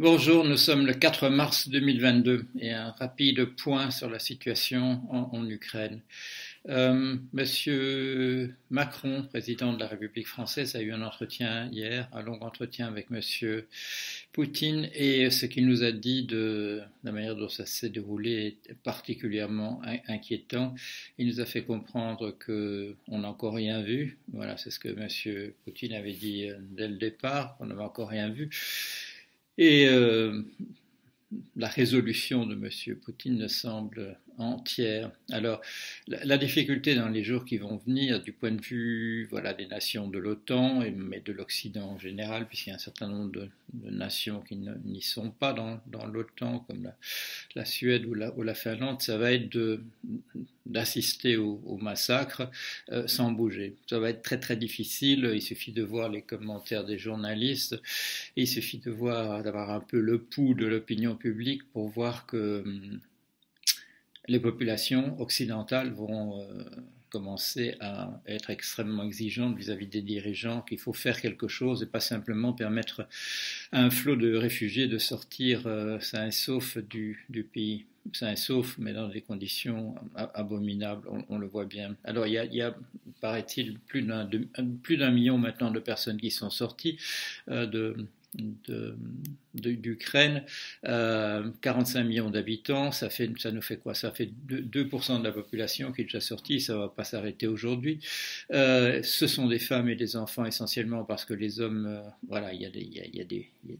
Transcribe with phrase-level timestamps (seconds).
[0.00, 5.48] Bonjour, nous sommes le 4 mars 2022 et un rapide point sur la situation en,
[5.48, 6.00] Ukraine.
[6.68, 12.40] Euh, Monsieur Macron, président de la République française, a eu un entretien hier, un long
[12.40, 13.68] entretien avec Monsieur
[14.32, 18.74] Poutine, et ce qu'il nous a dit de, la manière dont ça s'est déroulé est
[18.74, 20.74] particulièrement inquiétant.
[21.18, 24.18] Il nous a fait comprendre qu'on n'a encore rien vu.
[24.32, 28.08] Voilà, c'est ce que Monsieur Poutine avait dit euh, dès le départ, qu'on n'avait encore
[28.08, 28.50] rien vu.
[29.58, 30.42] Et euh,
[31.56, 32.96] la résolution de M.
[33.00, 35.10] Poutine ne semble entière.
[35.30, 35.60] Alors,
[36.08, 40.08] la, difficulté dans les jours qui vont venir, du point de vue voilà, des nations
[40.08, 43.48] de l'OTAN, mais de l'Occident en général, puisqu'il y a un certain nombre de,
[43.90, 46.92] nations qui n'y sont pas dans, l'OTAN, comme
[47.54, 49.80] la, Suède ou la, Finlande, ça va être
[50.66, 52.50] d'assister au, massacre
[52.90, 53.76] euh, sans bouger.
[53.88, 55.30] Ça va être très très difficile.
[55.34, 57.80] Il suffit de voir les commentaires des journalistes.
[58.36, 63.00] il suffit d'avoir un peu le pouls de l'opinion publique pour voir que hum,
[64.26, 66.64] les populations occidentales vont euh,
[67.10, 72.00] commencer à être extrêmement exigeantes vis-à-vis des dirigeants, qu'il faut faire quelque chose et pas
[72.00, 73.06] simplement permettre
[73.70, 77.86] à un flot de réfugiés de sortir euh, sain et sauf du, pays.
[78.12, 81.96] Sain et sauf, mais dans des conditions abominables, on, le voit bien.
[82.04, 82.74] Alors il y a,
[83.20, 86.98] paraît-il, plus d'un million maintenant de personnes qui sont sorties
[87.48, 87.96] euh, de
[89.54, 90.44] d'Ukraine,
[90.86, 93.94] euh, 45 millions d'habitants, ça, fait, ça nous fait quoi?
[93.94, 97.46] Ça fait 2%, de la population qui est déjà sortie, ça ne va pas s'arrêter
[97.46, 98.00] aujourd'hui.
[98.52, 102.52] Euh, ce sont des femmes et des enfants essentiellement parce que les hommes, euh, voilà,
[102.52, 103.24] il y, a des, il, y a,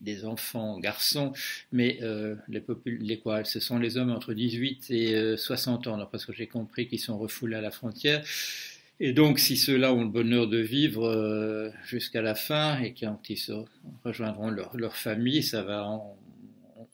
[0.00, 1.32] des, enfants, garçons,
[1.72, 3.44] mais euh, les, les quoi?
[3.44, 7.18] Ce sont les hommes entre 18 et 60 ans, parce que j'ai compris qu'ils sont
[7.18, 8.22] refoulés à la frontière.
[9.00, 13.28] Et donc, si ceux-là ont le bonheur de vivre euh, jusqu'à la fin et quand
[13.28, 13.38] ils
[14.04, 16.16] rejoindront leur, leur famille, ça va en,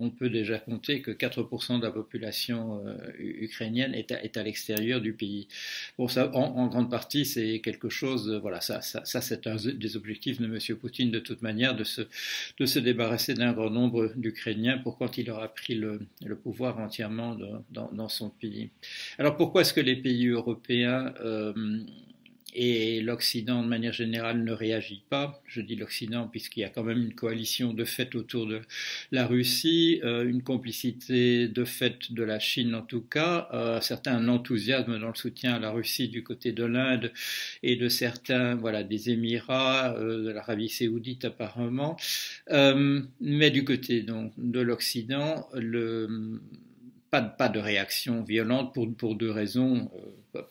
[0.00, 4.42] on peut déjà compter que 4% de la population euh, ukrainienne est à, est à
[4.42, 5.48] l'extérieur du pays.
[5.98, 9.97] Bon, ça, en, grande partie, c'est quelque chose, voilà, ça, ça, ça c'est un des
[9.97, 10.76] objectifs de M.
[10.76, 12.03] Poutine de toute manière, de se,
[12.58, 16.78] de se débarrasser d'un grand nombre d'Ukrainiens pour quand il aura pris le, le pouvoir
[16.78, 17.37] entièrement
[17.70, 18.70] dans, dans, son pays.
[19.19, 21.53] Alors pourquoi est-ce que les pays européens euh,
[22.54, 25.42] et l'Occident, de manière générale, ne réagit pas.
[25.47, 28.60] Je dis l'Occident puisqu'il y a quand même une coalition de fait autour de
[29.12, 34.26] la Russie, euh, une complicité de fait de la Chine en tout cas, euh, certains
[34.28, 37.12] enthousiasme dans le soutien à la Russie du côté de l'Inde
[37.62, 41.97] et de certains, voilà, des Émirats, euh, de l'Arabie saoudite apparemment.
[42.50, 45.48] Euh, mais du côté donc, de l'Occident,
[47.10, 49.91] pas, de réaction violente pour, pour deux raisons.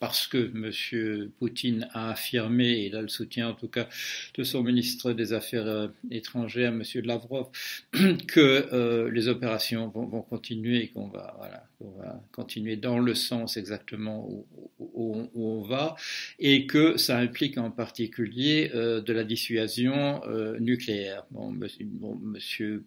[0.00, 1.30] Parce que M.
[1.38, 3.88] Poutine a affirmé, et a le soutien en tout cas
[4.34, 6.82] de son ministre des Affaires euh, étrangères, M.
[7.04, 7.48] Lavrov,
[7.92, 12.98] que euh, les opérations vont, vont continuer et qu'on va, voilà, on va continuer dans
[12.98, 14.46] le sens exactement où,
[14.78, 15.94] où, on va,
[16.38, 21.24] et que ça implique en particulier euh, de la dissuasion euh, nucléaire.
[21.30, 22.16] Bon, bon,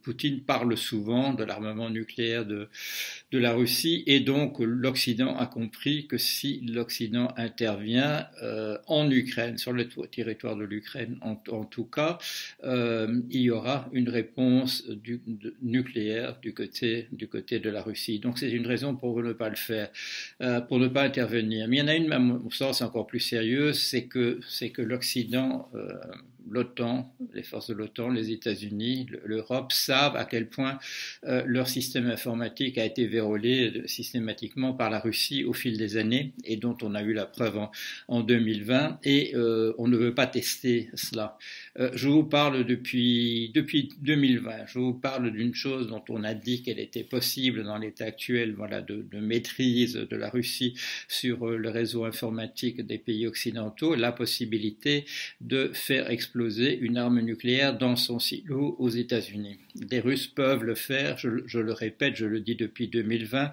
[0.03, 2.67] Poutine parle souvent de l'armement nucléaire de,
[3.31, 6.90] de la Russie, et donc l'Occident a compris que si l'Occident
[7.37, 11.35] intervient euh, en Ukraine, sur le territoire de l'Ukraine en,
[11.65, 12.17] tout cas,
[12.63, 14.83] euh, il y aura une réponse
[15.61, 17.07] nucléaire du côté,
[17.59, 18.19] de la Russie.
[18.19, 19.89] Donc c'est une raison pour ne pas le faire,
[20.41, 21.67] euh, pour ne pas intervenir.
[21.67, 24.69] Mais il y en a une, à mon sens, encore plus sérieuse, c'est que, c'est
[24.69, 25.69] que l'Occident,
[26.51, 30.77] l'OTAN, les forces de l'OTAN, les États-Unis, l'Europe savent à quel point
[31.25, 36.33] euh, leur système informatique a été vérolé systématiquement par la Russie au fil des années
[36.43, 37.71] et dont on a eu la preuve en,
[38.09, 41.37] en 2020 et euh, on ne veut pas tester cela.
[41.79, 46.33] Euh, je vous parle depuis, depuis 2020, je vous parle d'une chose dont on a
[46.33, 50.73] dit qu'elle était possible dans l'état actuel voilà, de, maîtrise de la Russie
[51.07, 55.05] sur le réseau informatique des pays occidentaux, la possibilité
[55.39, 59.57] de faire exploser exploser une arme nucléaire dans son silo aux États-Unis.
[59.91, 63.51] Les Russes peuvent le faire, je, le répète, je le dis depuis 2020.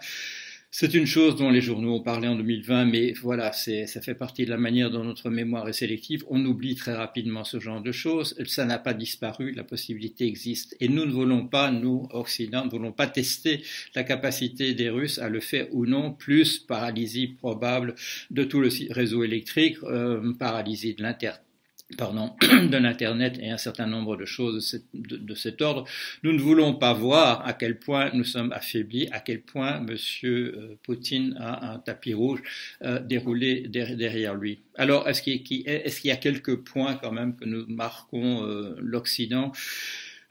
[0.70, 4.44] C'est une chose dont les journaux ont parlé en 2020, mais voilà, ça fait partie
[4.44, 6.24] de la manière dont notre mémoire est sélective.
[6.28, 8.34] On oublie très rapidement ce genre de choses.
[8.46, 10.76] Ça n'a pas disparu, la possibilité existe.
[10.80, 13.62] Et nous ne voulons pas, nous, Occident, ne voulons pas tester
[13.94, 17.94] la capacité des Russes à le faire ou non, plus paralysie probable
[18.30, 21.47] de tout le réseau électrique, euh, paralysie de l'Internet
[21.96, 25.84] pardon, de l'Internet et un certain nombre de choses de, cet ordre,
[26.22, 29.96] nous ne voulons pas voir à quel point nous sommes affaiblis, à quel point M.
[30.24, 32.42] Euh, Poutine a un tapis rouge
[32.82, 34.60] euh, déroulé derrière lui.
[34.76, 39.52] Alors, est-ce qu'il y a quelques points quand même que nous marquons euh, l'Occident?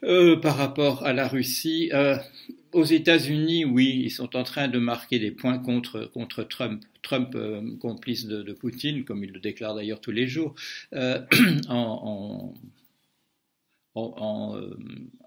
[0.04, 2.16] Euh, par rapport à la Russie, euh,
[2.72, 6.10] aux États-Unis, oui, ils sont en train de marquer des points contre,
[6.44, 6.82] Trump.
[7.02, 10.54] Trump, euh, complice de, de, Poutine, comme il le déclare d'ailleurs tous les jours,
[10.92, 11.20] euh,
[11.68, 12.52] en,
[13.94, 14.76] en en, euh,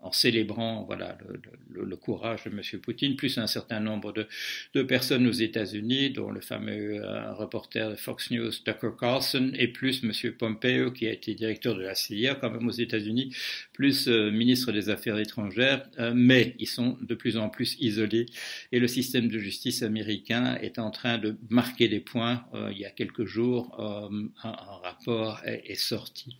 [0.01, 2.61] en, célébrant voilà, le, le, le, courage de M.
[2.81, 4.27] Poutine, plus un certain nombre de,
[4.73, 9.67] de personnes aux États-Unis, dont le fameux euh, reporter de Fox News, Tucker Carlson, et
[9.67, 10.11] plus M.
[10.33, 13.33] Pompeo, qui a été directeur de la CIA quand même aux États-Unis,
[13.73, 18.25] plus euh, ministre des Affaires étrangères, euh, mais ils sont de plus en plus isolés
[18.71, 22.43] et le système de justice américain est en train de marquer des points.
[22.53, 24.51] Euh, il y a quelques jours, un, un,
[24.83, 26.37] rapport est, est sorti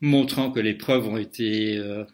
[0.00, 2.04] montrant que les preuves ont été euh,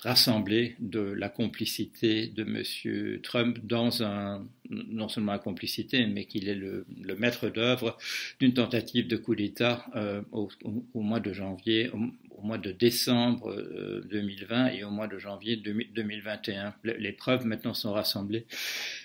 [0.00, 3.20] rassemblées de la complicité de M.
[3.22, 6.84] Trump dans un, non seulement la complicité, mais qu'il est le,
[7.18, 7.98] maître d'œuvre
[8.38, 10.48] d'une tentative de coup d'État euh, au,
[10.94, 16.74] mois de janvier, au, mois de décembre euh, 2020 et au mois de janvier 2021.
[16.84, 18.46] Les preuves maintenant sont rassemblées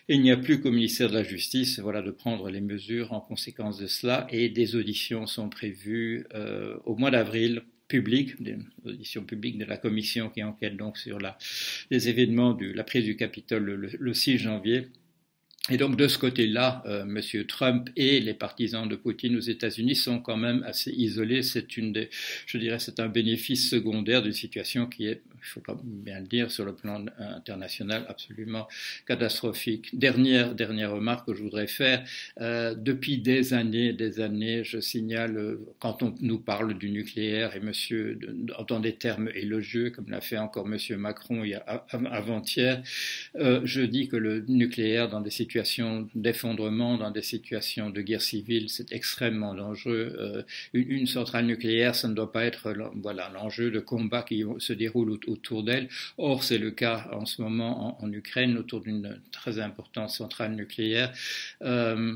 [0.09, 3.21] il n'y a plus qu'au ministère de la Justice voilà, de prendre les mesures en
[3.21, 9.23] conséquence de cela et des auditions sont prévues euh, au mois d'avril publique, des auditions
[9.23, 11.19] publiques de la commission qui enquête donc sur
[11.91, 14.87] les événements de la prise du Capitole le, le 6 janvier.
[15.69, 17.45] Et donc de ce côté-là, euh, M.
[17.45, 21.41] Trump et les partisans de Poutine aux États-Unis sont quand même assez isolés.
[21.41, 22.09] C'est une des,
[22.45, 26.51] je dirais, c'est un bénéfice secondaire d'une situation qui est, il faut bien le dire,
[26.51, 28.67] sur le plan international, absolument
[29.07, 29.97] catastrophique.
[29.97, 32.03] Dernière dernière remarque que je voudrais faire.
[32.41, 37.55] Euh, depuis des années, des années, je signale euh, quand on nous parle du nucléaire
[37.55, 38.19] et Monsieur
[38.57, 41.41] entend des termes élogieux, comme l'a fait encore Monsieur Macron
[41.87, 42.83] avant-hier,
[43.37, 45.52] euh, je dis que le nucléaire dans des situations
[46.15, 50.15] d'effondrement, dans des situations de guerre civile, c'est extrêmement dangereux.
[50.19, 54.73] Euh, une, centrale nucléaire, ça ne doit pas être voilà l'enjeu de combat qui se
[54.73, 55.89] déroule autour d'elle.
[56.17, 60.55] Or, c'est le cas en ce moment en, en Ukraine autour d'une très importante centrale
[60.55, 61.11] nucléaire.
[61.61, 62.15] Euh,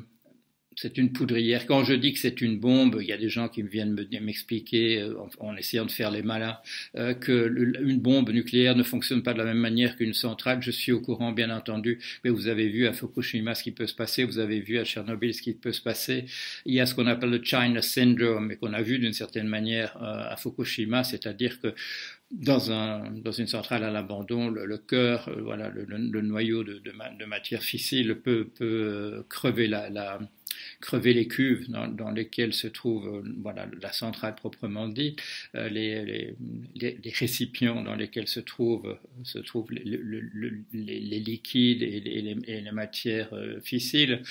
[0.77, 1.65] c'est une poudrière.
[1.65, 5.01] Quand je dis que c'est une bombe, il y a des gens qui viennent m'expliquer,
[5.01, 6.59] euh, en, essayant de faire les malins,
[6.95, 7.49] euh, que
[7.97, 10.61] bombe nucléaire ne fonctionne pas de la même manière qu'une centrale.
[10.61, 13.87] Je suis au courant, bien entendu, mais vous avez vu à Fukushima ce qui peut
[13.87, 16.25] se passer, vous avez vu à Tchernobyl ce qui peut se passer.
[16.65, 19.47] Il y a ce qu'on appelle le China Syndrome, et qu'on a vu d'une certaine
[19.47, 21.73] manière euh, à Fukushima, c'est-à-dire que
[22.29, 27.63] dans, un, dans une centrale à l'abandon, le, cœur, euh, voilà, le, noyau de, matière
[27.63, 28.49] fissile peut,
[29.27, 30.19] crever la,
[30.79, 35.19] crever les cuves dans, lesquelles se trouve euh, voilà, la centrale proprement dite,
[35.55, 36.35] euh, les,
[36.75, 39.83] les, les, récipients dans lesquels se trouvent, se trouvent les,
[41.19, 44.21] liquides et les, et les matières euh, fissiles.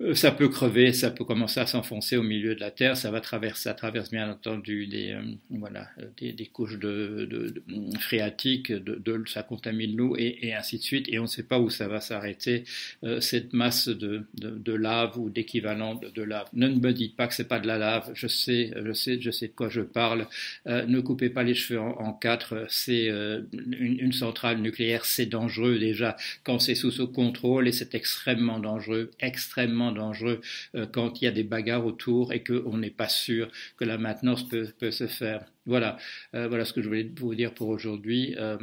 [0.00, 3.10] Euh, ça peut crever, ça peut commencer à s'enfoncer au milieu de la terre, ça
[3.10, 8.70] va traverser, ça traverse bien entendu des, euh, voilà, des, couches de, de, de phréatiques,
[8.70, 11.58] de, de, ça contamine l'eau et, et, ainsi de suite, et on ne sait pas
[11.58, 12.62] où ça va s'arrêter,
[13.02, 16.46] euh, cette masse de, de, lave ou d'équivalent de, lave.
[16.52, 19.30] Ne me dites pas que c'est pas de la lave, je sais, je sais, je
[19.32, 20.28] sais de quoi je parle.
[20.68, 25.04] Euh, ne coupez pas les cheveux en, en quatre, c'est euh, une, une, centrale nucléaire,
[25.04, 30.40] c'est dangereux déjà quand c'est sous ce contrôle et c'est extrêmement dangereux, extrêmement dangereux
[30.74, 33.98] euh, quand il y a des bagarres autour et qu'on n'est pas sûr que la
[33.98, 35.44] maintenance peut, peut se faire.
[35.66, 35.96] Voilà,
[36.34, 38.34] euh, voilà ce que je voulais vous dire pour aujourd'hui.
[38.38, 38.58] Euh,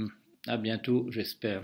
[0.48, 1.63] à bientôt, j'espère.